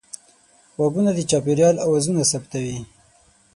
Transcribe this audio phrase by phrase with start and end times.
[0.77, 2.79] غوږونه د چاپېریال اوازونه ثبتوي